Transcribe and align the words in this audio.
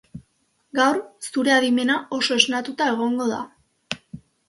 Gaur, 0.79 0.97
zure 1.35 1.55
adimena 1.57 1.99
oso 2.19 2.41
esnatuta 2.43 2.91
egongo 2.97 3.33
da. 3.37 3.43